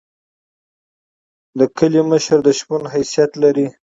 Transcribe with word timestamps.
د 1.59 1.61
کلی 1.77 2.01
مشر 2.11 2.37
د 2.43 2.49
شپون 2.59 2.83
حیثیت 2.93 3.31
لري. 3.43 3.67